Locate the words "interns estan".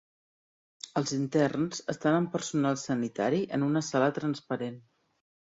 1.17-2.17